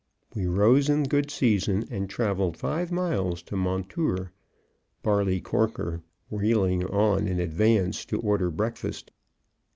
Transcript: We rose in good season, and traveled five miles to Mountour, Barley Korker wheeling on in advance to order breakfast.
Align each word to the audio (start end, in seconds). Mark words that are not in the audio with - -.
We 0.33 0.47
rose 0.47 0.89
in 0.89 1.03
good 1.03 1.29
season, 1.29 1.85
and 1.91 2.09
traveled 2.09 2.57
five 2.57 2.91
miles 2.91 3.43
to 3.43 3.55
Mountour, 3.55 4.31
Barley 5.03 5.39
Korker 5.39 6.01
wheeling 6.27 6.83
on 6.87 7.27
in 7.27 7.39
advance 7.39 8.03
to 8.05 8.19
order 8.19 8.49
breakfast. 8.49 9.11